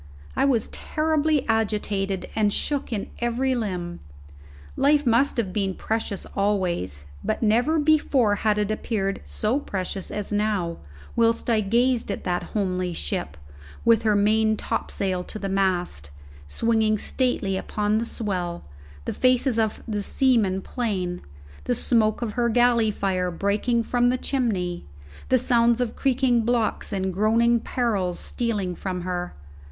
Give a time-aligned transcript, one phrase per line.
[0.35, 3.99] I was terribly agitated, and shook in every limb.
[4.75, 10.31] Life must have been precious always; but never before had it appeared so precious as
[10.31, 10.77] now,
[11.15, 13.37] whilst I gazed at that homely ship,
[13.85, 16.09] with her main topsail to the mast,
[16.47, 18.63] swinging stately upon the swell,
[19.05, 21.21] the faces of the seamen plain,
[21.65, 24.87] the smoke of her galley fire breaking from the chimney,
[25.29, 29.35] the sounds of creaking blocks and groaning parrels stealing from her.